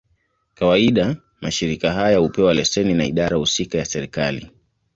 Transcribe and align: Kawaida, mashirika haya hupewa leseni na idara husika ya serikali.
Kawaida, 0.53 1.15
mashirika 1.41 1.93
haya 1.93 2.17
hupewa 2.17 2.53
leseni 2.53 2.93
na 2.93 3.05
idara 3.05 3.37
husika 3.37 3.77
ya 3.77 3.85
serikali. 3.85 4.49